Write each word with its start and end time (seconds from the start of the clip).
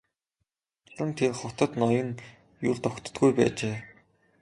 Учир 0.93 1.03
нь 1.07 1.17
тэр 1.19 1.31
хотод 1.39 1.71
ноён 1.81 2.09
ер 2.69 2.77
тогтдоггүй 2.83 3.31
байжээ. 3.37 3.77